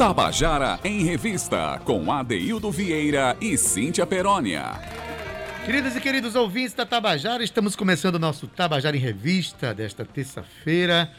[0.00, 4.80] Tabajara em Revista, com Adeildo Vieira e Cíntia Perónia.
[5.66, 11.12] Queridas e queridos ouvintes da Tabajara, estamos começando o nosso Tabajara em Revista desta terça-feira,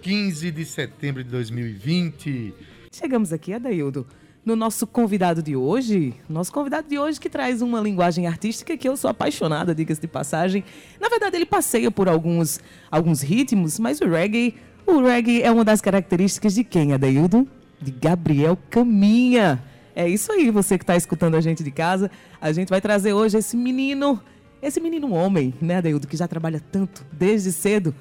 [0.00, 2.54] 15 de setembro de 2020.
[2.90, 4.06] Chegamos aqui, Adeildo,
[4.46, 6.14] no nosso convidado de hoje.
[6.26, 10.08] Nosso convidado de hoje que traz uma linguagem artística que eu sou apaixonada, diga-se de
[10.08, 10.64] passagem.
[10.98, 12.60] Na verdade, ele passeia por alguns,
[12.90, 14.54] alguns ritmos, mas o reggae,
[14.86, 17.46] o reggae é uma das características de quem, Adeildo?
[17.82, 19.62] De Gabriel Caminha.
[19.94, 22.10] É isso aí, você que está escutando a gente de casa.
[22.40, 24.20] A gente vai trazer hoje esse menino,
[24.62, 27.94] esse menino homem, né, Adeildo, que já trabalha tanto desde cedo.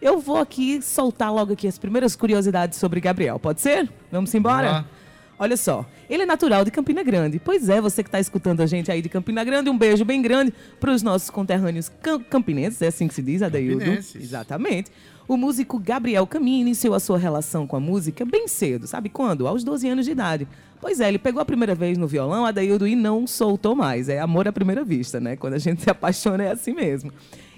[0.00, 3.38] Eu vou aqui soltar logo aqui as primeiras curiosidades sobre Gabriel.
[3.38, 3.88] Pode ser?
[4.10, 4.84] Vamos embora?
[5.38, 7.38] Olha só, ele é natural de Campina Grande.
[7.38, 10.20] Pois é, você que está escutando a gente aí de Campina Grande, um beijo bem
[10.20, 11.90] grande para os nossos conterrâneos
[12.28, 13.82] campinenses, é assim que se diz, Adeildo?
[13.90, 14.90] Exatamente.
[15.30, 19.46] O músico Gabriel Caminha iniciou a sua relação com a música bem cedo, sabe quando?
[19.46, 20.48] Aos 12 anos de idade.
[20.80, 24.08] Pois é, ele pegou a primeira vez no violão, Adaildo, e não soltou mais.
[24.08, 25.36] É amor à primeira vista, né?
[25.36, 27.12] Quando a gente se apaixona é assim mesmo.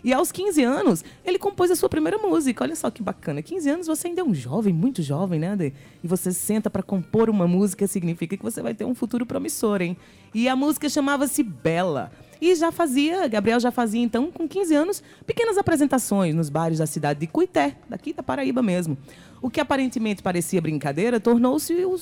[0.05, 2.63] E aos 15 anos, ele compôs a sua primeira música.
[2.63, 3.41] Olha só que bacana.
[3.41, 5.73] 15 anos você ainda é um jovem, muito jovem, né, Ade?
[6.05, 9.81] E você senta para compor uma música, significa que você vai ter um futuro promissor,
[9.81, 9.97] hein?
[10.35, 12.13] E a música chamava-se Bela.
[12.43, 16.87] E já fazia, Gabriel já fazia então, com 15 anos, pequenas apresentações nos bares da
[16.87, 18.99] cidade de Cuité, daqui da Paraíba mesmo.
[19.41, 21.97] O que aparentemente parecia brincadeira tornou-se o,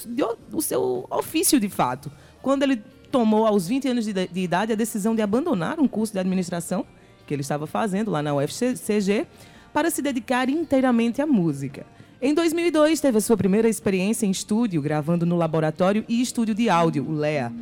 [0.50, 2.10] o, seu ofício de fato.
[2.40, 2.82] Quando ele
[3.12, 6.86] tomou, aos 20 anos de, de idade, a decisão de abandonar um curso de administração
[7.26, 9.26] que ele estava fazendo lá na UFCG
[9.74, 11.84] para se dedicar inteiramente à música.
[12.18, 16.70] Em 2002, teve a sua primeira experiência em estúdio, gravando no laboratório e estúdio de
[16.70, 17.52] áudio, o LEA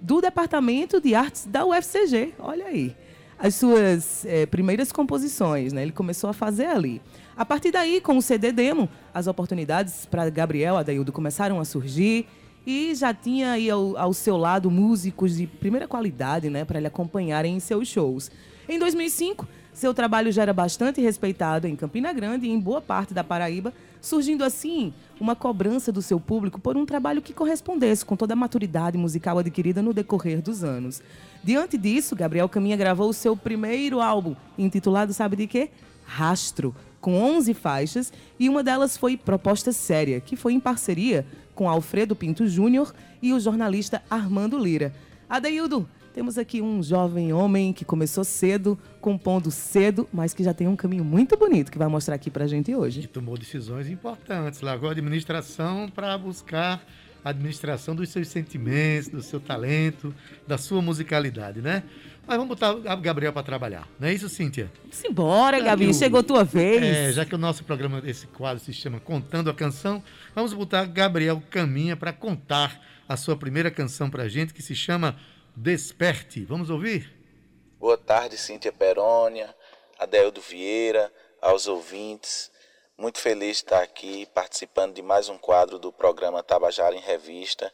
[0.00, 2.34] do Departamento de Artes da UFCG.
[2.38, 2.94] Olha aí.
[3.38, 5.82] As suas é, primeiras composições, né?
[5.82, 7.00] Ele começou a fazer ali.
[7.36, 12.26] A partir daí, com o CD demo, as oportunidades para Gabriel Adaildo começaram a surgir
[12.66, 16.88] e já tinha aí ao, ao seu lado músicos de primeira qualidade, né, para ele
[16.88, 18.30] acompanharem em seus shows.
[18.68, 23.14] Em 2005, seu trabalho já era bastante respeitado em Campina Grande e em boa parte
[23.14, 28.16] da Paraíba, surgindo assim uma cobrança do seu público por um trabalho que correspondesse com
[28.16, 31.02] toda a maturidade musical adquirida no decorrer dos anos.
[31.42, 35.70] Diante disso, Gabriel Caminha gravou o seu primeiro álbum, intitulado sabe de quê?
[36.04, 41.68] Rastro, com 11 faixas, e uma delas foi Proposta Séria, que foi em parceria com
[41.68, 44.94] Alfredo Pinto Júnior e o jornalista Armando Lira.
[45.28, 50.66] Adeildo, temos aqui um jovem homem que começou cedo, compondo cedo, mas que já tem
[50.66, 53.02] um caminho muito bonito que vai mostrar aqui para a gente hoje.
[53.02, 56.84] E tomou decisões importantes, largou a administração para buscar
[57.24, 60.12] a administração dos seus sentimentos, do seu talento,
[60.44, 61.84] da sua musicalidade, né?
[62.26, 64.72] Mas vamos botar o Gabriel para trabalhar, não é isso, Cíntia?
[64.90, 66.82] Simbora, Gabi, chegou tua vez.
[66.82, 70.02] É, já que o nosso programa, esse quadro se chama Contando a Canção,
[70.34, 74.74] vamos botar Gabriel Caminha para contar a sua primeira canção para a gente, que se
[74.74, 75.16] chama
[75.60, 76.44] Desperte.
[76.44, 77.12] Vamos ouvir?
[77.80, 79.52] Boa tarde, Cíntia Perônia,
[79.98, 82.48] Adeldo Vieira, aos ouvintes.
[82.96, 87.72] Muito feliz de estar aqui participando de mais um quadro do programa Tabajara em Revista,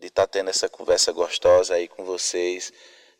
[0.00, 2.72] de estar tendo essa conversa gostosa aí com vocês,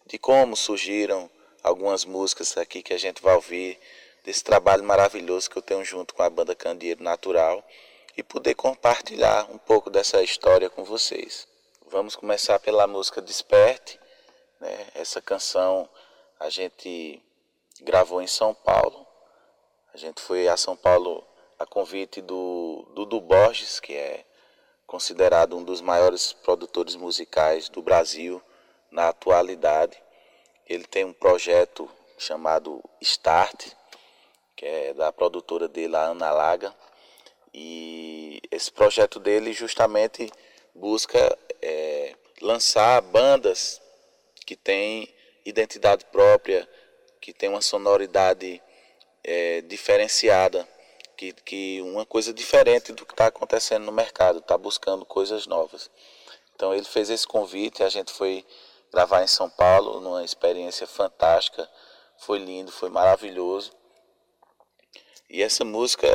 [0.04, 1.30] de como surgiram
[1.62, 3.78] algumas músicas aqui que a gente vai ouvir,
[4.24, 7.64] desse trabalho maravilhoso que eu tenho junto com a banda Candeeiro Natural
[8.16, 11.51] e poder compartilhar um pouco dessa história com vocês.
[11.92, 14.00] Vamos começar pela música Desperte.
[14.58, 14.86] Né?
[14.94, 15.86] Essa canção
[16.40, 17.22] a gente
[17.82, 19.06] gravou em São Paulo.
[19.92, 21.22] A gente foi a São Paulo
[21.58, 24.24] a convite do Dudu Borges, que é
[24.86, 28.40] considerado um dos maiores produtores musicais do Brasil
[28.90, 30.02] na atualidade.
[30.66, 33.66] Ele tem um projeto chamado Start,
[34.56, 36.74] que é da produtora dele, a Ana Laga.
[37.52, 40.32] E esse projeto dele justamente
[40.74, 41.38] busca
[42.42, 43.80] lançar bandas
[44.44, 45.08] que têm
[45.44, 46.68] identidade própria,
[47.20, 48.60] que têm uma sonoridade
[49.22, 50.68] é, diferenciada,
[51.16, 55.90] que, que uma coisa diferente do que está acontecendo no mercado, está buscando coisas novas.
[56.54, 58.44] Então ele fez esse convite, a gente foi
[58.92, 61.68] gravar em São Paulo, numa experiência fantástica,
[62.18, 63.72] foi lindo, foi maravilhoso.
[65.30, 66.08] E essa música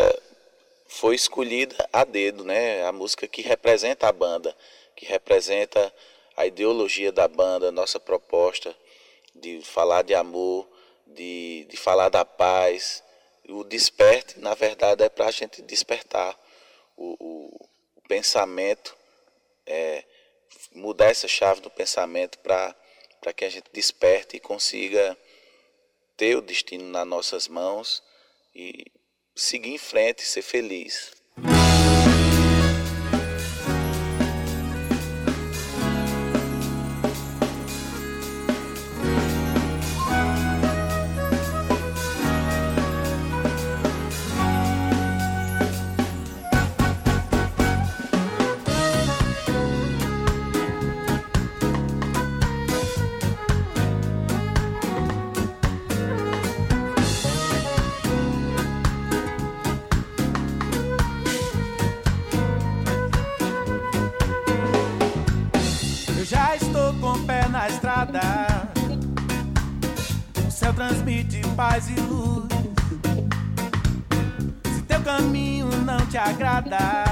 [0.88, 2.85] foi escolhida a dedo, né?
[2.85, 4.56] A música que representa a banda
[4.97, 5.94] que representa
[6.37, 8.77] a ideologia da banda, nossa proposta
[9.33, 10.69] de falar de amor,
[11.07, 13.03] de, de falar da paz.
[13.49, 16.37] O desperte, na verdade, é para a gente despertar
[16.95, 18.95] o, o, o pensamento,
[19.65, 20.03] é,
[20.73, 22.75] mudar essa chave do pensamento para
[23.35, 25.17] que a gente desperte e consiga
[26.15, 28.03] ter o destino nas nossas mãos
[28.53, 28.85] e
[29.35, 31.16] seguir em frente, ser feliz.
[71.23, 72.47] Transmite paz e luz.
[74.63, 77.06] Se teu caminho não te agrada,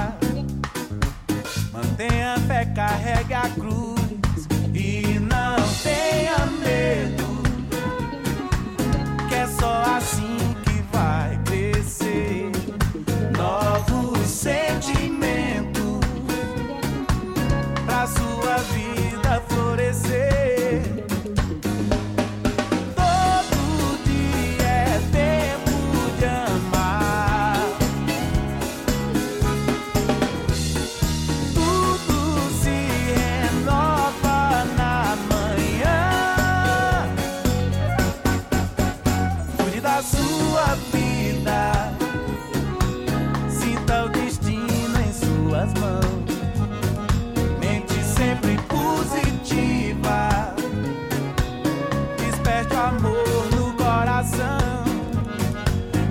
[52.86, 54.84] amor no coração.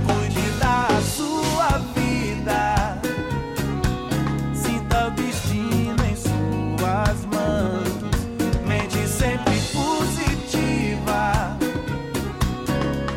[0.06, 3.00] Cuide da sua vida.
[4.54, 7.88] Sinta o destino em suas mãos.
[8.68, 11.58] Mente sempre positiva.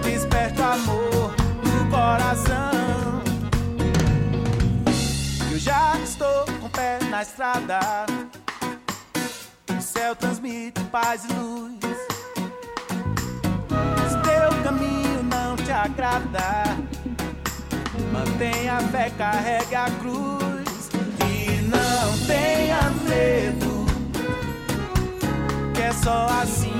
[0.02, 1.34] Desperte amor
[1.64, 3.22] no coração.
[5.50, 8.06] Eu já estou com o pé na estrada.
[9.76, 11.67] O céu transmite paz e luz.
[15.88, 16.76] Não te agrada,
[18.12, 20.90] mantenha a fé, carregue a cruz.
[21.26, 23.86] E não tenha medo,
[25.74, 26.77] que é só assim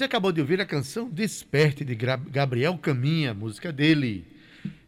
[0.00, 4.24] Você acabou de ouvir a canção Desperte de Gabriel Caminha, música dele.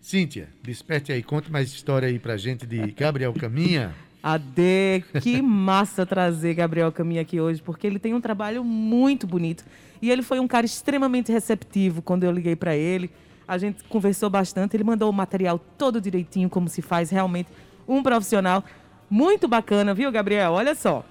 [0.00, 3.94] Cíntia, desperte aí, conta mais história aí pra gente de Gabriel Caminha.
[4.22, 9.66] Ade, que massa trazer Gabriel Caminha aqui hoje, porque ele tem um trabalho muito bonito.
[10.00, 13.10] E ele foi um cara extremamente receptivo quando eu liguei para ele.
[13.46, 17.50] A gente conversou bastante, ele mandou o material todo direitinho, como se faz realmente
[17.86, 18.64] um profissional.
[19.10, 20.52] Muito bacana, viu, Gabriel?
[20.52, 21.04] Olha só.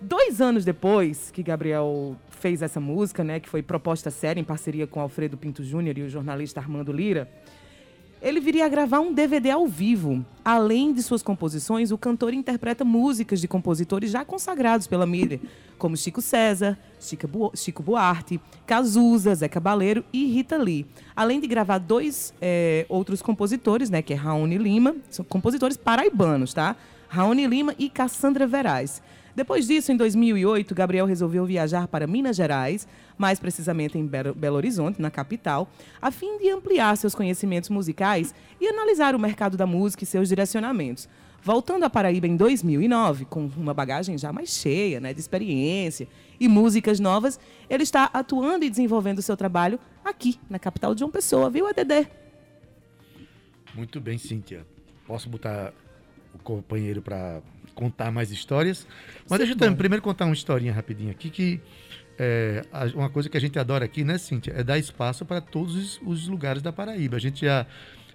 [0.00, 4.86] Dois anos depois que Gabriel fez essa música, né, que foi proposta séria em parceria
[4.86, 7.28] com Alfredo Pinto Júnior e o jornalista Armando Lira,
[8.20, 10.24] ele viria a gravar um DVD ao vivo.
[10.44, 15.40] Além de suas composições, o cantor interpreta músicas de compositores já consagrados pela mídia,
[15.76, 20.86] como Chico César, Chico Buarque, Cazuza, Zé Cabaleiro e Rita Lee.
[21.14, 26.52] Além de gravar dois eh, outros compositores, né, que é Raoni Lima, são compositores paraibanos,
[26.52, 26.76] tá?
[27.08, 29.00] Raoni Lima e Cassandra Veraz.
[29.38, 35.00] Depois disso, em 2008, Gabriel resolveu viajar para Minas Gerais, mais precisamente em Belo Horizonte,
[35.00, 35.70] na capital,
[36.02, 40.28] a fim de ampliar seus conhecimentos musicais e analisar o mercado da música e seus
[40.28, 41.08] direcionamentos.
[41.40, 46.08] Voltando à Paraíba em 2009, com uma bagagem já mais cheia né, de experiência
[46.40, 47.38] e músicas novas,
[47.70, 52.08] ele está atuando e desenvolvendo seu trabalho aqui, na capital de João Pessoa, viu, ADD?
[53.72, 54.66] Muito bem, Cíntia.
[55.06, 55.72] Posso botar
[56.34, 57.40] o companheiro para
[57.78, 58.84] contar mais histórias.
[59.30, 61.60] Mas deixa eu também, primeiro contar uma historinha rapidinho aqui que
[62.18, 65.76] é, uma coisa que a gente adora aqui, né, Cíntia, é dar espaço para todos
[65.76, 67.16] os, os, lugares da Paraíba.
[67.16, 67.64] A gente já,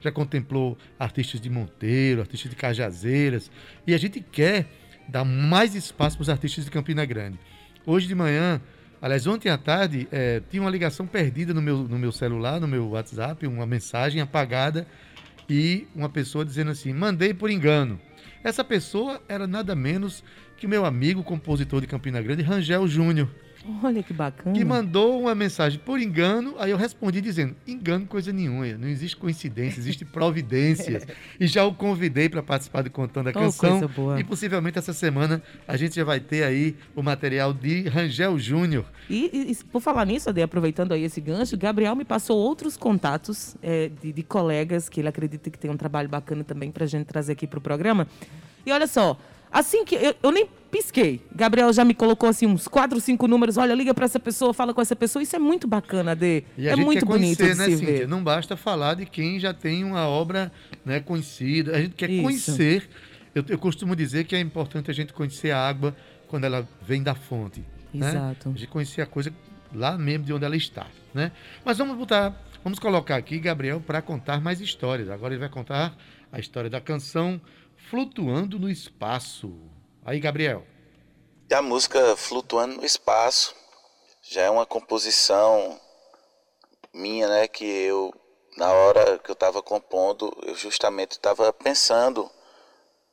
[0.01, 3.49] já contemplou artistas de Monteiro, artistas de Cajazeiras,
[3.87, 4.67] e a gente quer
[5.07, 7.39] dar mais espaço para os artistas de Campina Grande.
[7.85, 8.61] Hoje de manhã,
[9.01, 12.67] aliás, ontem à tarde, é, tinha uma ligação perdida no meu, no meu celular, no
[12.67, 14.85] meu WhatsApp, uma mensagem apagada
[15.49, 17.97] e uma pessoa dizendo assim: mandei por engano.
[18.43, 20.23] Essa pessoa era nada menos
[20.57, 23.29] que meu amigo compositor de Campina Grande, Rangel Júnior.
[23.81, 24.55] Olha que bacana.
[24.55, 29.15] Que mandou uma mensagem por engano, aí eu respondi dizendo: engano coisa nenhuma, não existe
[29.15, 31.01] coincidência, existe providência.
[31.39, 33.89] e já o convidei para participar do Contando a oh, Canção.
[34.17, 38.85] E possivelmente essa semana a gente já vai ter aí o material de Rangel Júnior.
[39.09, 43.55] E, e, por falar nisso, Ade, aproveitando aí esse gancho, Gabriel me passou outros contatos
[43.61, 46.87] é, de, de colegas que ele acredita que tem um trabalho bacana também para a
[46.87, 48.07] gente trazer aqui para o programa.
[48.65, 49.17] E olha só,
[49.53, 51.21] Assim que eu, eu, nem pisquei.
[51.33, 53.55] Gabriel já me colocou assim uns quatro, cinco números.
[53.55, 55.21] Olha, liga para essa pessoa, fala com essa pessoa.
[55.21, 56.43] Isso é muito bacana, Dê.
[56.57, 58.07] E é muito bonito conhecer, né, Cíntia?
[58.07, 60.51] Não basta falar de quem já tem uma obra
[60.83, 61.77] né, conhecida.
[61.77, 62.23] A gente quer Isso.
[62.23, 62.89] conhecer.
[63.35, 65.95] Eu, eu, costumo dizer que é importante a gente conhecer a água
[66.27, 67.63] quando ela vem da fonte.
[67.93, 68.09] Né?
[68.09, 68.49] Exato.
[68.49, 69.31] A gente conhecer a coisa
[69.71, 71.31] lá mesmo de onde ela está, né?
[71.63, 75.09] Mas vamos botar, vamos colocar aqui Gabriel para contar mais histórias.
[75.09, 75.95] Agora ele vai contar
[76.31, 77.39] a história da canção
[77.89, 79.53] Flutuando no Espaço.
[80.03, 80.65] Aí, Gabriel.
[81.51, 83.55] A música Flutuando no Espaço
[84.23, 85.79] já é uma composição
[86.93, 87.47] minha, né?
[87.47, 88.13] Que eu,
[88.57, 92.29] na hora que eu estava compondo, eu justamente estava pensando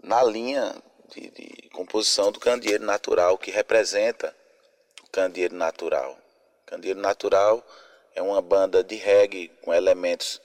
[0.03, 0.75] na linha
[1.15, 4.35] de, de, composição do candeeiro natural, que representa
[5.05, 6.17] o candeeiro natural.
[6.62, 7.62] O candeeiro natural
[8.15, 10.41] é uma banda de reggae com elementos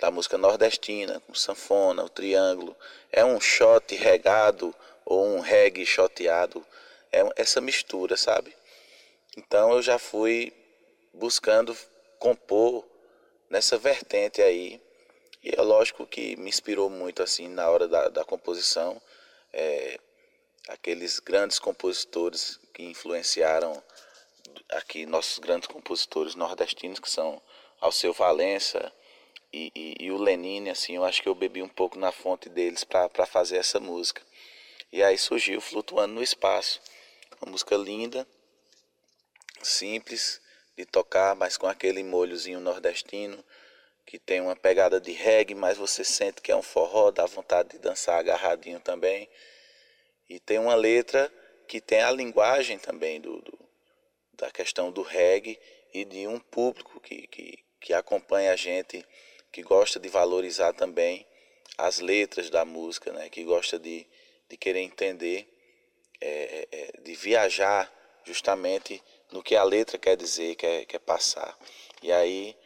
[0.00, 2.74] da música nordestina, com sanfona, o triângulo.
[3.12, 6.64] É um shot regado ou um reggae shoteado.
[7.12, 8.56] É essa mistura, sabe?
[9.36, 10.52] Então eu já fui
[11.12, 11.76] buscando
[12.18, 12.84] compor
[13.50, 14.80] nessa vertente aí.
[15.42, 19.00] E é lógico que me inspirou muito assim na hora da, da composição.
[19.52, 19.98] É,
[20.68, 23.82] aqueles grandes compositores que influenciaram
[24.70, 27.40] aqui nossos grandes compositores nordestinos que são
[27.80, 28.92] Alceu Valença,
[29.52, 32.48] e, e, e, o Lenine, assim, eu acho que eu bebi um pouco na fonte
[32.48, 34.22] deles para fazer essa música.
[34.92, 36.80] E aí surgiu Flutuando no Espaço,
[37.40, 38.26] uma música linda,
[39.62, 40.40] simples
[40.76, 43.44] de tocar, mas com aquele molhozinho nordestino,
[44.06, 47.70] que tem uma pegada de reggae, mas você sente que é um forró, dá vontade
[47.70, 49.28] de dançar agarradinho também.
[50.28, 51.32] E tem uma letra
[51.68, 53.70] que tem a linguagem também do, do
[54.40, 55.60] da questão do reggae
[55.92, 59.04] e de um público que, que, que acompanha a gente
[59.52, 61.26] que gosta de valorizar também
[61.76, 63.28] as letras da música, né?
[63.28, 64.06] que gosta de,
[64.48, 65.48] de querer entender,
[66.20, 67.90] é, é, de viajar
[68.24, 69.02] justamente
[69.32, 71.56] no que a letra quer dizer, quer, quer passar.
[72.02, 72.56] E aí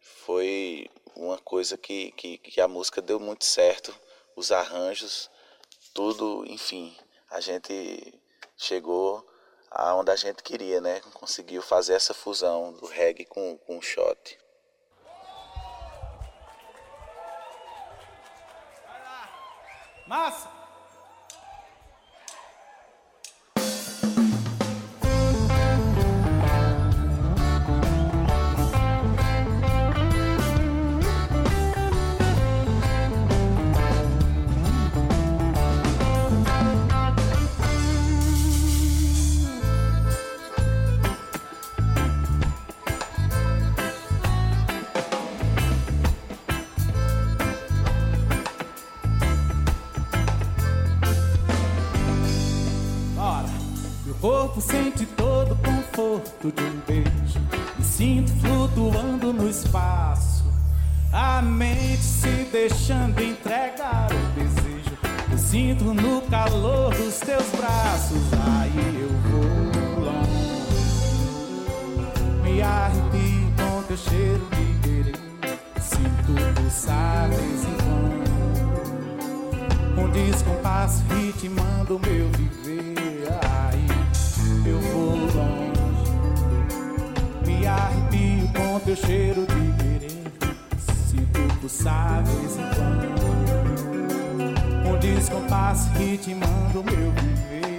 [0.00, 3.94] foi uma coisa que, que, que a música deu muito certo,
[4.34, 5.30] os arranjos,
[5.94, 6.94] tudo, enfim,
[7.30, 8.20] a gente
[8.56, 9.26] chegou
[9.70, 11.00] aonde a gente queria, né?
[11.14, 14.38] Conseguiu fazer essa fusão do reggae com, com o shot.
[20.06, 20.48] Mas
[54.26, 54.56] Massa!
[62.50, 64.98] deixando entregar o desejo.
[65.30, 69.44] Eu sinto no calor dos teus braços, aí eu vou
[70.04, 70.56] longe.
[72.42, 75.14] Me arrepio com teu cheiro de querer.
[75.80, 77.76] Sinto pulsar quando.
[80.02, 83.28] Um descompasso ritmando meu viver,
[87.66, 89.66] Arrepio com teu cheiro de
[91.66, 93.06] pulsáveis em quando
[94.88, 97.78] Um descompasso ritmando o meu viver.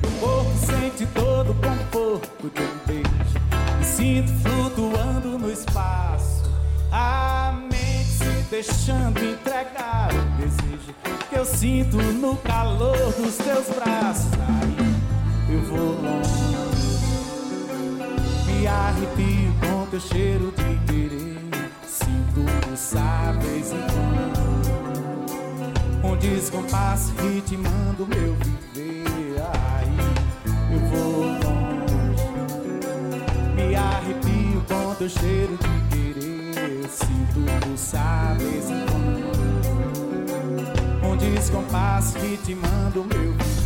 [0.00, 3.40] Meu corpo sente todo o conforto de um beijo.
[3.78, 6.48] Me sinto flutuando no espaço.
[6.92, 10.94] A mente se deixando entregar o desejo
[11.28, 14.30] Que eu sinto no calor dos teus braços.
[14.48, 14.76] Aí
[15.54, 16.79] eu vou longe,
[18.60, 21.38] me arrepio com teu cheiro de querer.
[21.86, 22.44] Sinto
[23.72, 24.40] em quando,
[26.04, 29.40] um descompasso ritmando meu viver.
[29.54, 29.96] Aí
[30.72, 32.28] eu vou longe,
[33.54, 36.86] me arrepio com teu cheiro de querer.
[36.90, 37.40] Sinto
[38.34, 39.30] vez em quando
[41.16, 43.59] descompasso ritmando meu viver.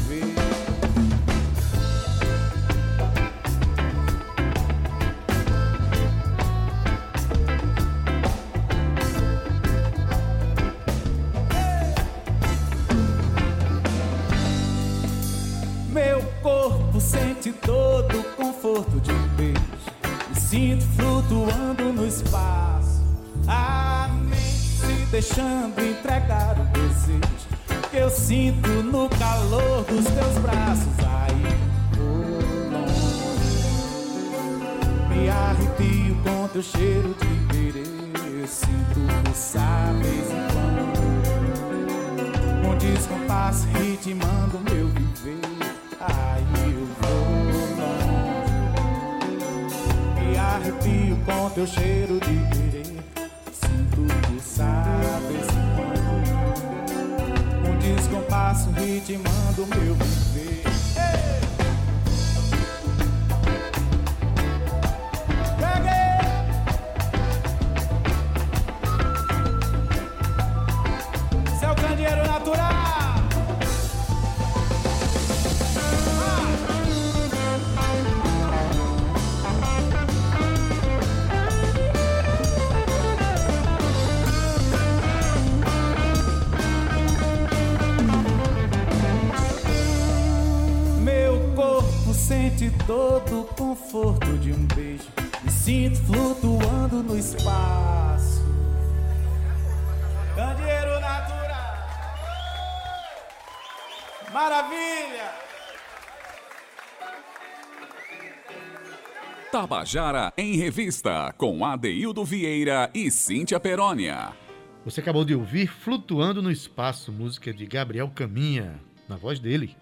[109.55, 114.37] Tabajara em Revista, com Adeildo Vieira e Cíntia Perónia.
[114.85, 119.77] Você acabou de ouvir Flutuando no Espaço, música de Gabriel Caminha, na voz dele.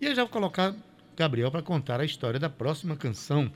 [0.00, 0.74] E eu já vou colocar
[1.14, 3.52] Gabriel para contar a história da próxima canção.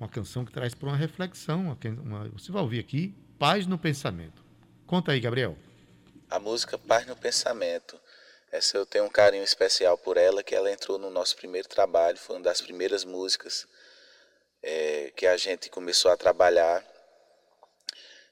[0.00, 1.76] Uma canção que traz para uma reflexão.
[2.02, 4.42] Uma, você vai ouvir aqui, Paz no Pensamento.
[4.86, 5.54] Conta aí, Gabriel.
[6.30, 8.00] A música Paz no Pensamento.
[8.50, 12.16] Essa eu tenho um carinho especial por ela, que ela entrou no nosso primeiro trabalho,
[12.16, 13.66] foi uma das primeiras músicas
[14.68, 16.84] é, que a gente começou a trabalhar.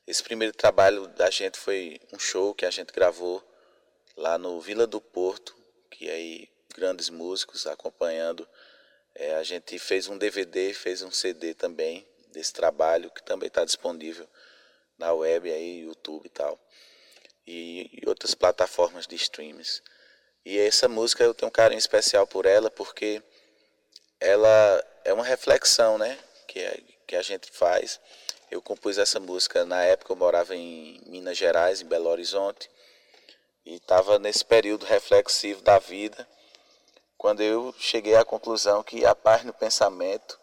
[0.07, 3.43] Esse primeiro trabalho da gente foi um show que a gente gravou
[4.15, 5.57] lá no Vila do Porto,
[5.91, 8.47] que aí grandes músicos acompanhando
[9.15, 13.65] é, a gente fez um DVD, fez um CD também desse trabalho, que também está
[13.65, 14.29] disponível
[14.99, 16.61] na web, aí, YouTube e tal,
[17.47, 19.83] e, e, outras plataformas de streams.
[20.45, 23.23] E essa música eu tenho um carinho especial por ela, porque
[24.21, 28.01] ela é uma reflexão, né, que, é, que a gente faz.
[28.51, 32.69] Eu compus essa música na época eu morava em Minas Gerais, em Belo Horizonte,
[33.65, 36.27] e estava nesse período reflexivo da vida
[37.17, 40.39] quando eu cheguei à conclusão que a paz no pensamento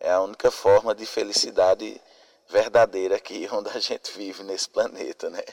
[0.00, 2.00] é a única forma de felicidade
[2.48, 5.44] verdadeira aqui onde a gente vive nesse planeta, né?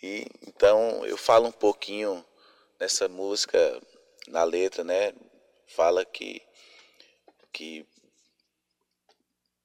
[0.00, 2.24] E então eu falo um pouquinho
[2.78, 3.58] nessa música
[4.28, 5.12] na letra, né?
[5.66, 6.45] Fala que
[7.56, 7.86] que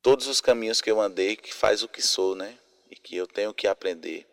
[0.02, 2.58] todos os caminhos que eu andei que faz o que sou, né?
[2.90, 4.26] E que eu tenho que aprender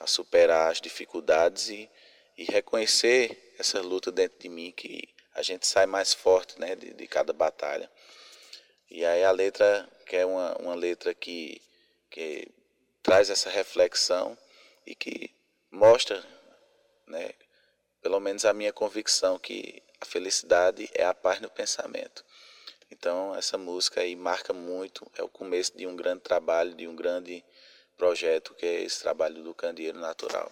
[0.00, 1.90] a superar as dificuldades e,
[2.38, 6.94] e reconhecer essa luta dentro de mim que a gente sai mais forte né, de,
[6.94, 7.90] de cada batalha.
[8.90, 11.60] E aí a letra, que é uma, uma letra que,
[12.10, 12.48] que
[13.02, 14.38] traz essa reflexão
[14.86, 15.30] e que
[15.70, 16.24] mostra,
[17.06, 17.34] né,
[18.00, 22.24] pelo menos a minha convicção, que a felicidade é a paz no pensamento.
[22.90, 26.94] Então essa música aí marca muito, é o começo de um grande trabalho, de um
[26.94, 27.44] grande
[27.96, 30.50] projeto que é esse trabalho do candeeiro natural.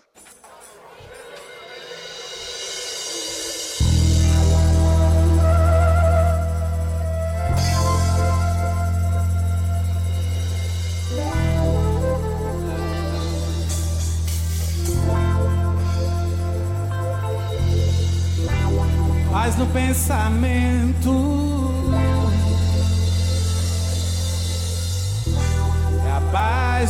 [19.44, 21.33] paz no pensamento.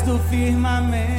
[0.02, 1.14] do firmamento.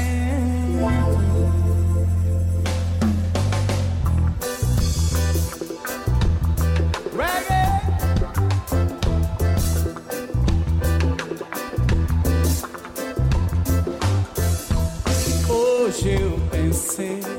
[15.49, 17.34] Hoje eu pensei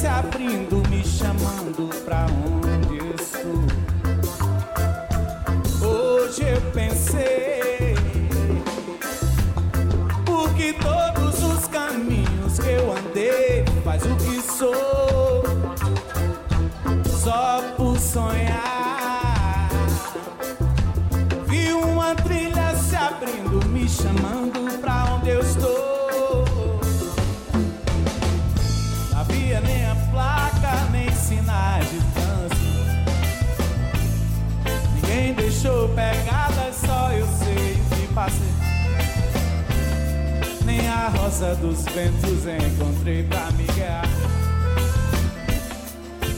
[0.00, 3.60] se abrindo, me chamando pra onde estou.
[5.86, 7.59] Hoje eu pensei,
[41.42, 44.04] a rosa dos ventos encontrei pra me guiar.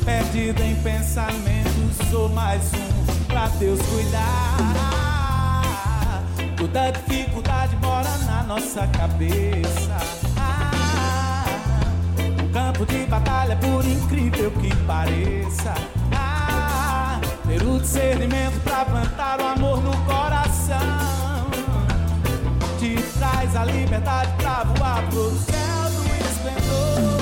[0.04, 4.22] Perdido em pensamentos, sou mais um pra Deus cuidar.
[6.56, 9.96] Toda dificuldade mora na nossa cabeça.
[10.36, 11.44] Ah,
[12.18, 15.74] um campo de batalha, por incrível que pareça.
[16.12, 21.01] Ah, ter o discernimento pra plantar o amor no coração.
[23.22, 27.20] Traz a liberdade pra voar pro céu do esplendor.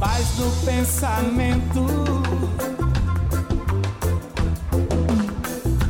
[0.00, 1.84] Paz no pensamento.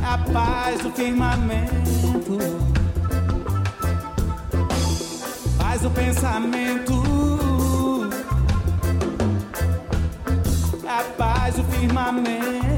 [0.03, 2.37] A paz do firmamento.
[5.57, 7.01] Paz do pensamento.
[10.85, 12.76] A paz do firmamento.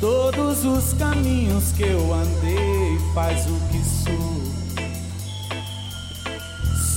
[0.00, 4.38] Todos os caminhos que eu andei faz o que sou.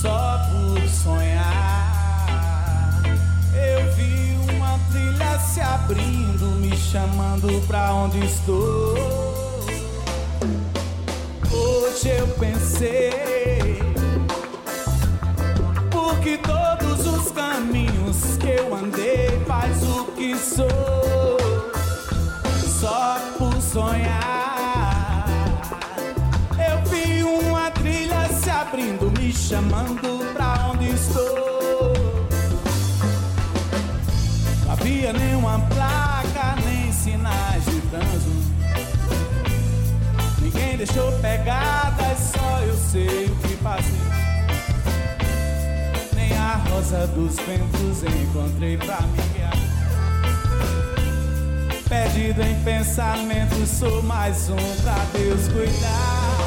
[0.01, 1.91] Só por sonhar.
[3.53, 8.95] Eu vi uma trilha se abrindo, me chamando pra onde estou.
[11.51, 13.79] Hoje eu pensei.
[15.91, 21.10] Porque todos os caminhos que eu andei faz o que sou
[23.71, 25.25] sonhar.
[26.69, 31.93] Eu vi uma trilha se abrindo, me chamando pra onde estou.
[34.65, 38.51] Não havia nenhuma placa, nem sinais de trânsito.
[40.41, 44.01] Ninguém deixou pegadas, só eu sei o que passei.
[46.13, 49.30] Nem a rosa dos ventos encontrei pra guiar.
[51.91, 56.37] Perdido em pensamentos, sou mais um pra Deus cuidar.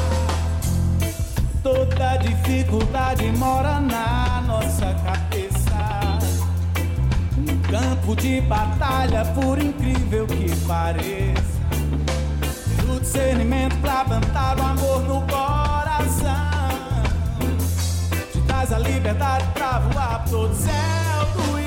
[1.61, 6.17] Toda dificuldade mora na nossa cabeça.
[7.37, 11.61] Um campo de batalha, por incrível que pareça.
[12.89, 16.33] O discernimento pra plantar o amor no coração.
[18.33, 21.59] Te traz a liberdade pra voar pro céu do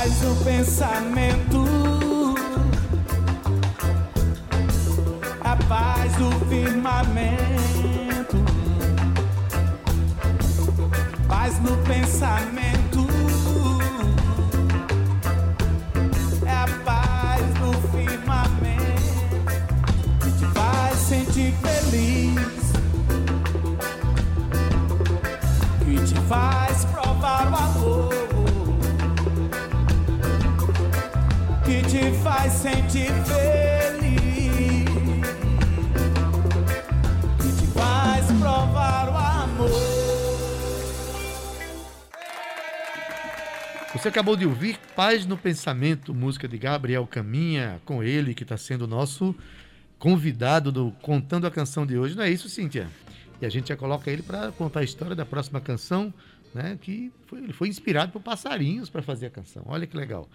[0.00, 1.64] faz o pensamento.
[5.42, 7.36] A paz do firmamento.
[11.28, 13.06] Paz no pensamento.
[16.46, 19.44] É a paz do firmamento
[20.22, 22.72] que te faz sentir feliz.
[25.84, 26.59] Que te faz
[32.40, 34.88] faz sentir feliz,
[37.36, 39.70] que te faz provar o amor.
[43.92, 48.56] Você acabou de ouvir Paz no Pensamento, música de Gabriel Caminha, com ele que está
[48.56, 49.34] sendo nosso
[49.98, 52.16] convidado do Contando a Canção de hoje.
[52.16, 52.88] Não é isso, Cíntia?
[53.38, 56.12] E a gente já coloca ele para contar a história da próxima canção,
[56.54, 56.78] né?
[56.80, 59.62] Que foi, ele foi inspirado por passarinhos para fazer a canção.
[59.66, 60.26] Olha que legal.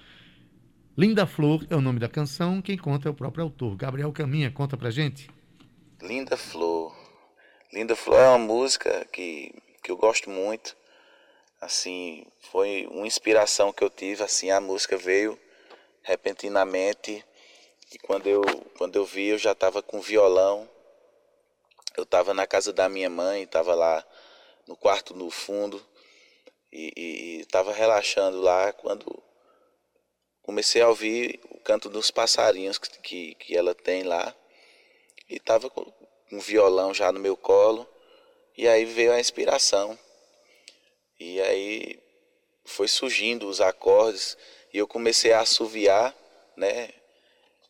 [0.98, 3.76] Linda Flor é o nome da canção, quem conta é o próprio autor.
[3.76, 5.30] Gabriel Caminha, conta pra gente.
[6.02, 6.96] Linda Flor.
[7.74, 9.54] Linda Flor é uma música que,
[9.84, 10.74] que eu gosto muito.
[11.60, 15.38] Assim, foi uma inspiração que eu tive, assim, a música veio
[16.02, 17.26] repentinamente
[17.92, 18.42] e quando eu
[18.78, 20.70] quando eu vi eu já estava com violão.
[21.98, 24.02] Eu estava na casa da minha mãe, estava lá
[24.66, 25.86] no quarto no fundo
[26.72, 29.25] e estava relaxando lá quando
[30.46, 34.34] comecei a ouvir o canto dos passarinhos que, que, que ela tem lá.
[35.28, 35.92] E estava com
[36.32, 37.88] um violão já no meu colo.
[38.56, 39.98] E aí veio a inspiração.
[41.20, 42.00] E aí
[42.64, 44.38] foi surgindo os acordes
[44.72, 46.16] e eu comecei a assoviar,
[46.56, 46.90] né?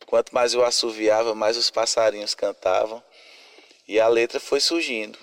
[0.04, 3.02] Quanto mais eu assoviava, mais os passarinhos cantavam.
[3.88, 5.18] E a letra foi surgindo.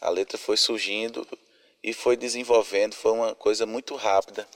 [0.00, 1.26] A letra foi surgindo
[1.82, 4.46] e foi desenvolvendo, foi uma coisa muito rápida.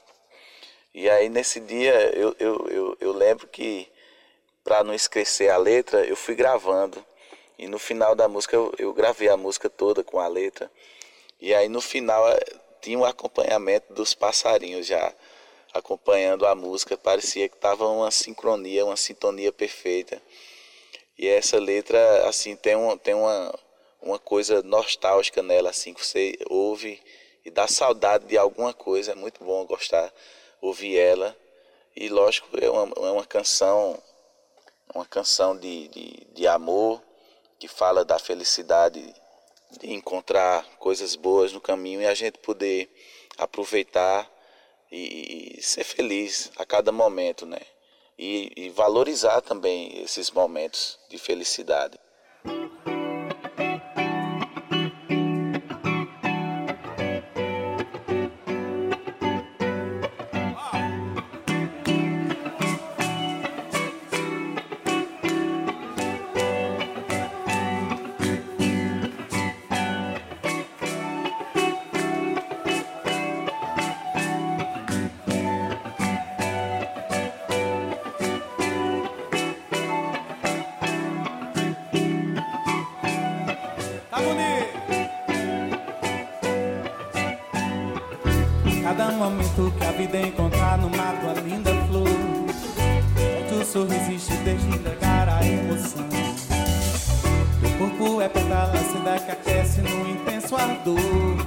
[1.00, 3.86] E aí nesse dia eu, eu, eu, eu lembro que
[4.64, 7.06] para não esquecer a letra, eu fui gravando.
[7.56, 10.68] E no final da música eu, eu gravei a música toda com a letra.
[11.40, 12.40] E aí no final eh,
[12.82, 15.14] tinha um acompanhamento dos passarinhos já
[15.72, 20.20] acompanhando a música, parecia que estava uma sincronia, uma sintonia perfeita.
[21.16, 23.56] E essa letra assim tem, um, tem uma,
[24.02, 27.00] uma coisa nostálgica nela, assim, que você ouve
[27.44, 29.12] e dá saudade de alguma coisa.
[29.12, 30.12] É muito bom gostar,
[30.60, 31.36] ouvir ela.
[31.94, 34.00] E lógico, é uma, é uma canção,
[34.94, 37.02] uma canção de, de, de amor,
[37.58, 39.14] que fala da felicidade
[39.80, 42.88] de encontrar coisas boas no caminho e a gente poder
[43.36, 44.30] aproveitar
[44.90, 47.60] e, e ser feliz a cada momento, né?
[48.18, 51.98] E, e valorizar também esses momentos de felicidade.
[93.72, 96.08] sorriso e te a emoção.
[97.60, 101.46] Teu corpo é pétala seda que aquece no intenso ardor.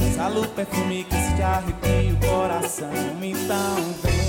[0.00, 2.90] Exala o perfume que se te arrepia o coração.
[3.22, 4.20] Então vem,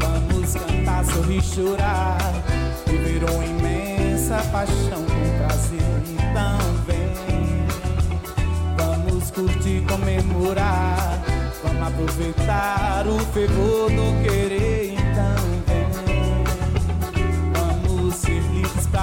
[0.00, 2.18] vamos cantar, sorrir, chorar.
[2.86, 5.80] Viver uma imensa paixão com prazer.
[6.10, 7.66] Então vem,
[8.76, 11.22] vamos curtir, comemorar.
[11.62, 15.53] Vamos aproveitar o fervor do querer então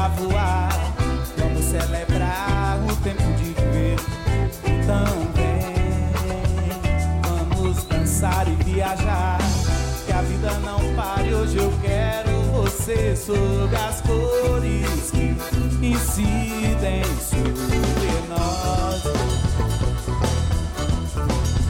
[0.10, 0.70] voar.
[1.38, 3.96] Vamos celebrar o tempo de viver.
[4.66, 6.12] Então vem,
[7.24, 9.40] vamos dançar e viajar.
[10.06, 15.36] Que a vida não pare, hoje eu quero você sob as cores que
[15.86, 19.04] incidem sobre nós.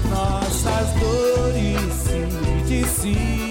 [0.09, 3.50] Nossas dores se dissipam.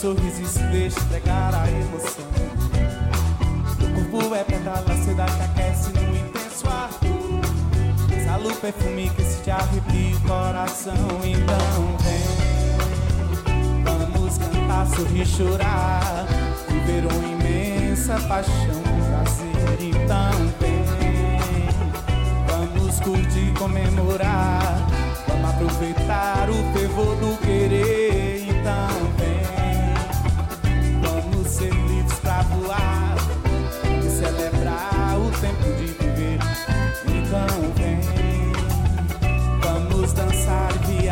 [0.00, 2.24] sorriso e se deixa entregar a emoção.
[3.98, 6.88] O corpo é pedala, seda que aquece no intenso ar.
[8.16, 10.94] Exala o perfume que se te arrepia o coração.
[11.22, 12.24] Então vem,
[13.84, 16.26] vamos cantar, sorrir, chorar.
[16.66, 19.80] Viver uma imensa paixão, prazer.
[19.80, 20.82] Então vem,
[22.48, 24.80] vamos curtir, comemorar
[25.60, 28.29] aproveitar o fervor do querer.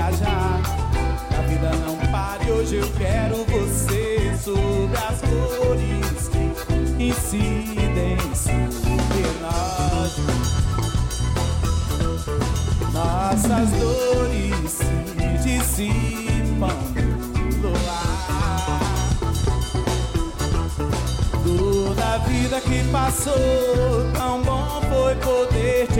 [0.08, 0.62] Viajar.
[1.36, 10.18] A vida não pare, hoje eu quero você sobre as cores que incidem sobre nós
[12.92, 16.76] nossas dores se dissipam
[17.60, 18.80] no ar.
[21.44, 25.97] Toda a vida que passou, tão bom foi poder te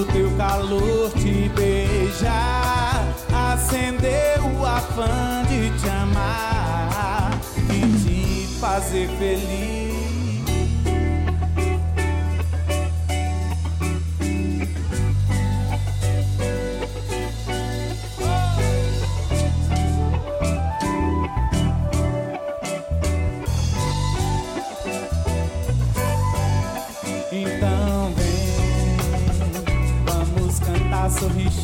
[0.00, 3.04] o teu calor, te beijar.
[3.52, 7.30] Acender o afã de te amar
[7.68, 9.89] e te fazer feliz.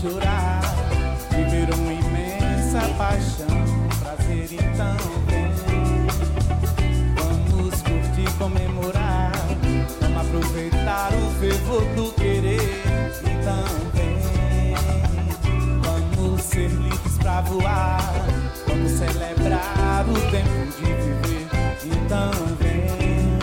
[0.01, 0.61] Chorar.
[1.31, 3.47] Viver uma imensa paixão,
[4.01, 5.47] prazer então vem.
[7.17, 9.33] Vamos curtir, comemorar.
[10.01, 12.83] Vamos aproveitar o fervor do querer.
[13.25, 14.75] Então vem.
[15.83, 18.13] Vamos ser livres pra voar.
[18.67, 21.47] Vamos celebrar o tempo de viver.
[21.85, 22.31] Então
[22.61, 23.39] vem.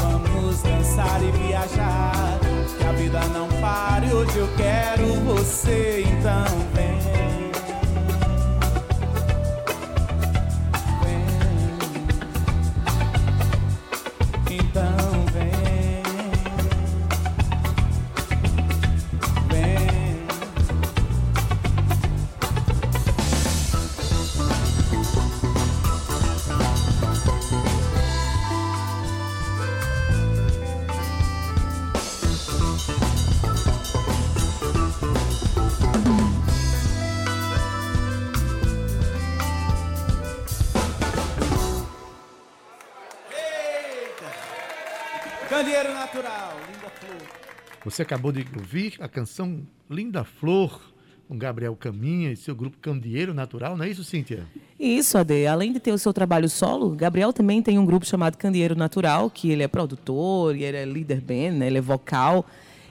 [0.00, 2.38] Vamos dançar e viajar.
[2.78, 4.12] Que a vida não pare.
[4.12, 5.13] Hoje eu quero
[5.44, 5.83] você.
[47.94, 50.80] Você acabou de ouvir a canção Linda Flor,
[51.28, 54.44] com Gabriel Caminha e seu grupo Candeeiro Natural, não é isso, Cíntia?
[54.80, 55.46] Isso, Ade.
[55.46, 59.30] Além de ter o seu trabalho solo, Gabriel também tem um grupo chamado Candeeiro Natural,
[59.30, 61.68] que ele é produtor, ele é líder band, né?
[61.68, 62.44] ele é vocal.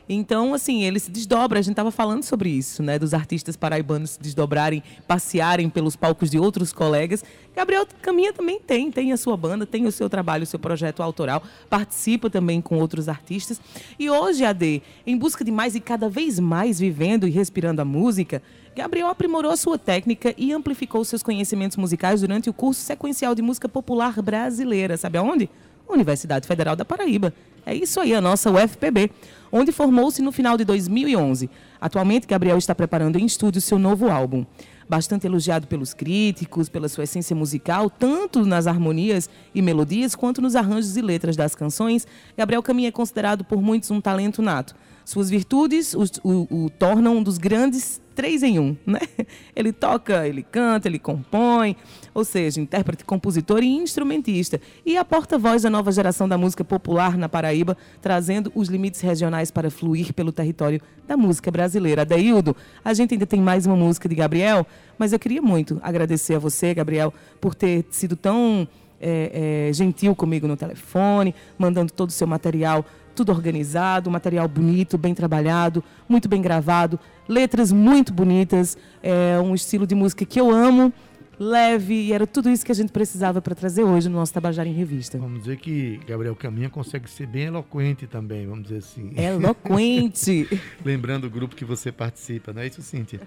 [0.07, 1.59] Então, assim, ele se desdobra.
[1.59, 2.99] A gente estava falando sobre isso, né?
[2.99, 7.23] Dos artistas paraibanos se desdobrarem, passearem pelos palcos de outros colegas.
[7.55, 11.01] Gabriel Caminha também tem, tem a sua banda, tem o seu trabalho, o seu projeto
[11.01, 13.61] autoral, participa também com outros artistas.
[13.97, 17.85] E hoje, AD, em busca de mais e cada vez mais vivendo e respirando a
[17.85, 18.41] música,
[18.75, 23.69] Gabriel aprimorou sua técnica e amplificou seus conhecimentos musicais durante o curso sequencial de música
[23.69, 24.97] popular brasileira.
[24.97, 25.49] Sabe aonde?
[25.87, 27.33] Universidade Federal da Paraíba.
[27.65, 29.10] É isso aí, a nossa UFPB,
[29.52, 31.49] onde formou-se no final de 2011.
[31.80, 34.45] Atualmente, Gabriel está preparando em estúdio seu novo álbum.
[34.89, 40.56] Bastante elogiado pelos críticos, pela sua essência musical, tanto nas harmonias e melodias, quanto nos
[40.56, 42.06] arranjos e letras das canções,
[42.38, 44.76] Gabriel Caminha é considerado por muitos um talento nato.
[45.06, 48.99] Suas virtudes o, o, o tornam um dos grandes três em um, né?
[49.56, 51.76] Ele toca, ele canta, ele compõe,
[52.13, 54.60] ou seja, intérprete, compositor e instrumentista.
[54.86, 59.52] E a porta-voz da nova geração da música popular na Paraíba, trazendo os limites regionais
[59.52, 62.02] para fluir pelo território da música brasileira.
[62.02, 64.65] Adeildo, a gente ainda tem mais uma música de Gabriel,
[64.97, 68.67] mas eu queria muito agradecer a você, Gabriel, por ter sido tão
[68.99, 74.97] é, é, gentil comigo no telefone, mandando todo o seu material tudo organizado, material bonito,
[74.97, 80.52] bem trabalhado, muito bem gravado, letras muito bonitas, é um estilo de música que eu
[80.52, 80.91] amo,
[81.39, 84.67] leve, e era tudo isso que a gente precisava para trazer hoje no nosso Tabajara
[84.67, 85.17] em Revista.
[85.17, 89.12] Vamos dizer que Gabriel Caminha consegue ser bem eloquente também, vamos dizer assim.
[89.15, 90.47] Eloquente!
[90.84, 93.21] Lembrando o grupo que você participa, não é isso, Cíntia?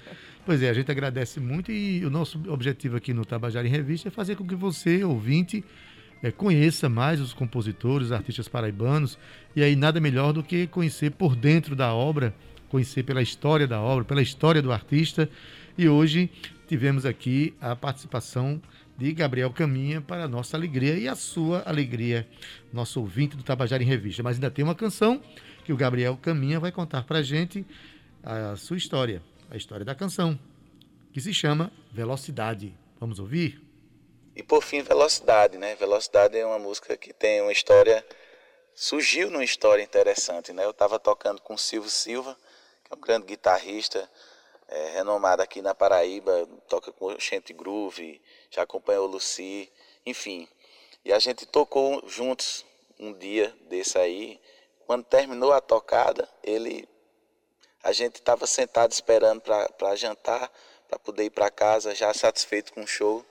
[0.45, 4.09] Pois é, a gente agradece muito e o nosso objetivo aqui no Tabajara em Revista
[4.09, 5.65] é fazer com que você, ouvinte,
[6.27, 9.17] é, conheça mais os compositores, os artistas paraibanos,
[9.55, 12.35] e aí nada melhor do que conhecer por dentro da obra,
[12.69, 15.31] conhecer pela história da obra, pela história do artista.
[15.79, 16.29] E hoje
[16.67, 18.61] tivemos aqui a participação
[18.99, 22.27] de Gabriel Caminha para a nossa alegria e a sua alegria,
[22.73, 24.21] nosso ouvinte do Tabajara em Revista.
[24.21, 25.23] Mas ainda tem uma canção
[25.65, 27.65] que o Gabriel Caminha vai contar para a gente
[28.21, 30.37] a sua história, a história da canção,
[31.13, 32.75] que se chama Velocidade.
[32.99, 33.66] Vamos ouvir?
[34.37, 35.75] E por fim, Velocidade, né?
[35.77, 38.07] Velocidade é uma música que tem uma história,
[38.75, 40.63] surgiu numa história interessante, né?
[40.63, 42.37] Eu estava tocando com o Silvio Silva,
[42.85, 44.11] que é um grande guitarrista,
[44.69, 48.21] é, renomado aqui na Paraíba, toca com o Chente Groove,
[48.51, 49.73] já acompanhou o Lucy,
[50.05, 50.47] enfim.
[51.03, 52.67] E a gente tocou juntos
[52.99, 54.39] um dia desse aí.
[54.87, 56.87] Quando terminou a tocada, ele,
[57.83, 60.53] a gente estava sentado esperando para jantar,
[60.87, 63.25] para poder ir para casa, já satisfeito com o show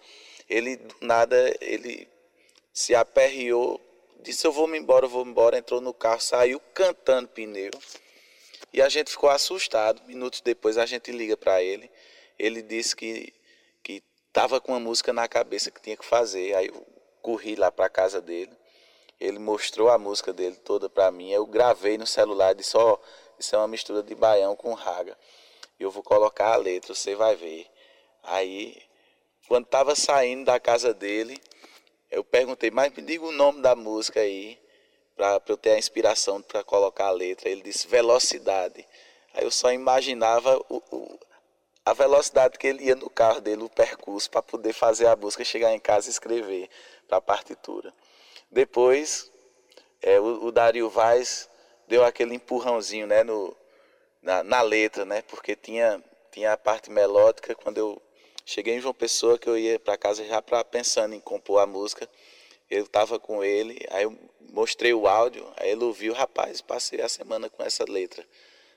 [0.50, 2.08] ele do nada ele
[2.74, 3.80] se aperreou,
[4.22, 7.72] disse eu vou me embora, eu vou embora, entrou no carro, saiu cantando pneu.
[8.74, 10.02] E a gente ficou assustado.
[10.06, 11.90] Minutos depois a gente liga para ele.
[12.38, 13.34] Ele disse que
[13.82, 16.54] que estava com uma música na cabeça que tinha que fazer.
[16.56, 16.86] Aí eu
[17.22, 18.52] corri lá para casa dele.
[19.18, 21.32] Ele mostrou a música dele toda para mim.
[21.32, 23.00] Eu gravei no celular e disse: Ó, oh,
[23.40, 25.18] isso é uma mistura de baião com raga.
[25.80, 27.68] Eu vou colocar a letra, você vai ver.
[28.24, 28.82] Aí
[29.48, 31.40] quando estava saindo da casa dele,
[32.10, 34.60] eu perguntei, mas me diga o nome da música aí,
[35.16, 37.50] para eu ter a inspiração para colocar a letra.
[37.50, 38.86] Ele disse Velocidade.
[39.34, 41.20] Aí eu só imaginava o, o,
[41.86, 45.44] a velocidade que ele ia no carro dele, o percurso, para poder fazer a música,
[45.44, 46.70] chegar em casa e escrever
[47.08, 47.94] para a partitura.
[48.50, 49.32] Depois,
[50.02, 51.50] é, o, o Dario Vaz
[51.88, 53.56] deu aquele empurrãozinho né, no,
[54.22, 55.22] na, na letra, né?
[55.22, 58.02] Porque tinha, tinha a parte melódica quando eu
[58.46, 61.66] cheguei em João Pessoa que eu ia para casa já pra, pensando em compor a
[61.66, 62.08] música.
[62.70, 64.18] Eu estava com ele, aí eu
[64.52, 68.26] mostrei o áudio, aí ele ouviu, rapaz, passei a semana com essa letra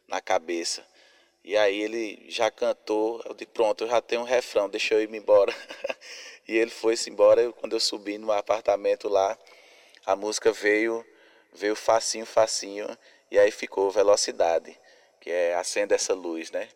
[0.06, 0.84] na cabeça.
[1.44, 5.02] E aí ele já cantou, eu disse, pronto, eu já tenho um refrão, deixa eu
[5.02, 5.54] ir embora.
[6.48, 9.38] e ele foi-se embora, eu, quando eu subi no apartamento lá,
[10.04, 11.04] a música veio,
[11.52, 12.86] veio facinho, facinho,
[13.30, 14.78] e aí ficou Velocidade,
[15.20, 16.68] que é Acenda essa luz, né?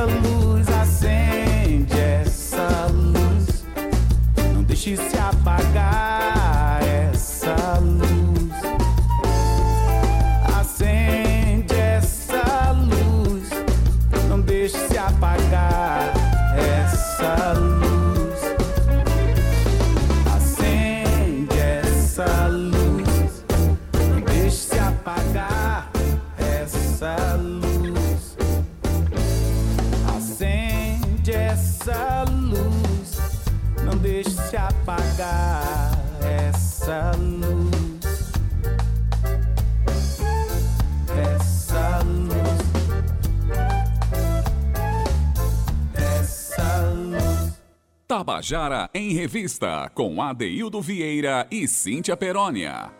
[0.00, 0.39] essa luz.
[48.50, 52.90] Tabajara em Revista, com Adeildo Vieira e Cíntia Perónia.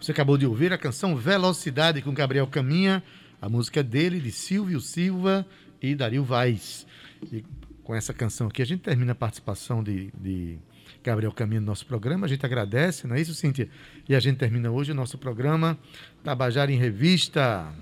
[0.00, 3.00] Você acabou de ouvir a canção Velocidade com Gabriel Caminha,
[3.40, 5.46] a música dele, de Silvio Silva
[5.80, 6.84] e Dario Vaz.
[7.32, 7.44] E
[7.84, 10.58] com essa canção aqui, a gente termina a participação de, de
[11.04, 12.26] Gabriel Caminha no nosso programa.
[12.26, 13.68] A gente agradece, não é isso, Cíntia?
[14.08, 15.78] E a gente termina hoje o nosso programa
[16.24, 17.72] Tabajara em Revista.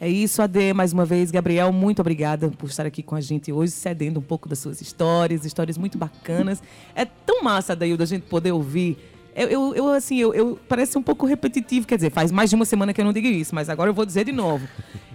[0.00, 0.72] É isso, Ade.
[0.72, 4.22] Mais uma vez, Gabriel, muito obrigada por estar aqui com a gente hoje, cedendo um
[4.22, 6.62] pouco das suas histórias, histórias muito bacanas.
[6.94, 8.96] É tão massa, Adaildo, a gente poder ouvir
[9.36, 12.56] Eu, eu, eu, assim, eu, eu parece um pouco repetitivo, quer dizer, faz mais de
[12.56, 14.66] uma semana que eu não digo isso, mas agora eu vou dizer de novo.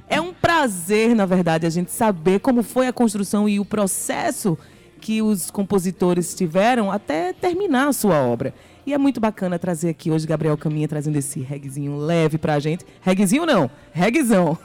[0.08, 4.58] É um prazer, na verdade, a gente saber como foi a construção e o processo
[5.02, 8.54] que os compositores tiveram até terminar a sua obra.
[8.86, 12.86] E é muito bacana trazer aqui hoje Gabriel Caminha trazendo esse reguezinho leve pra gente.
[13.02, 14.58] Reguezinho não, reguezão.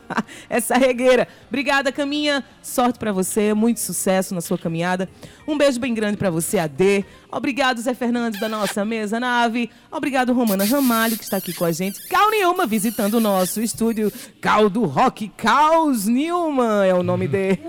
[0.48, 1.28] Essa regueira.
[1.48, 2.42] Obrigada, Caminha.
[2.62, 5.08] Sorte para você, muito sucesso na sua caminhada.
[5.46, 7.04] Um beijo bem grande para você, AD.
[7.30, 9.70] Obrigado, Zé Fernandes, da nossa mesa nave.
[9.90, 12.08] Obrigado, Romana Ramalho, que está aqui com a gente.
[12.08, 14.10] Cal Nilma, visitando o nosso estúdio.
[14.40, 17.60] Cal do Rock, Caos Nilma é o nome dele.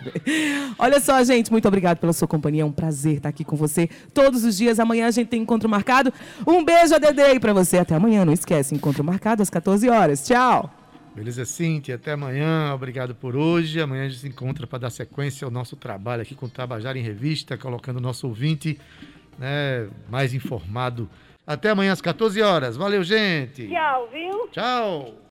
[0.78, 2.62] Olha só, gente, muito obrigado pela sua companhia.
[2.62, 4.78] É um prazer estar aqui com você todos os dias.
[4.78, 6.12] Amanhã a gente tem encontro marcado.
[6.46, 7.78] Um beijo, ADD, para você.
[7.78, 8.74] Até amanhã, não esquece.
[8.74, 10.26] Encontro marcado às 14 horas.
[10.50, 10.70] Tchau.
[11.14, 11.94] Beleza, Cintia?
[11.94, 12.72] Até amanhã.
[12.74, 13.80] Obrigado por hoje.
[13.80, 16.98] Amanhã a gente se encontra para dar sequência ao nosso trabalho aqui com o Tabajara
[16.98, 18.78] em Revista, colocando o nosso ouvinte
[19.38, 21.08] né, mais informado.
[21.46, 22.76] Até amanhã às 14 horas.
[22.76, 23.68] Valeu, gente.
[23.68, 24.48] Tchau, viu?
[24.48, 25.20] Tchau.